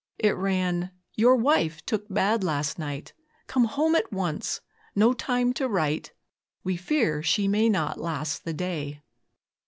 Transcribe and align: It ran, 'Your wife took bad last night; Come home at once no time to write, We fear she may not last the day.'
It 0.17 0.35
ran, 0.35 0.89
'Your 1.13 1.35
wife 1.35 1.85
took 1.85 2.09
bad 2.09 2.43
last 2.43 2.79
night; 2.79 3.13
Come 3.45 3.65
home 3.65 3.93
at 3.93 4.11
once 4.11 4.59
no 4.95 5.13
time 5.13 5.53
to 5.53 5.67
write, 5.69 6.11
We 6.63 6.75
fear 6.75 7.21
she 7.21 7.47
may 7.47 7.69
not 7.69 7.99
last 8.01 8.43
the 8.43 8.51
day.' 8.53 9.03